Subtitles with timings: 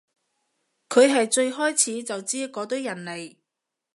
[0.89, 3.35] 佢係最開始就知嗰堆人嚟